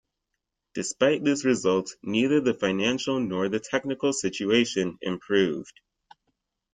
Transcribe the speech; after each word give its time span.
Despite 0.73 1.23
this 1.23 1.45
result, 1.45 1.95
neither 2.01 2.41
the 2.41 2.55
financial 2.55 3.19
nor 3.19 3.49
the 3.49 3.59
technical 3.59 4.13
situation 4.13 4.97
improved. 4.99 5.79